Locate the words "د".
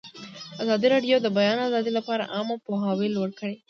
1.21-1.23, 1.25-1.27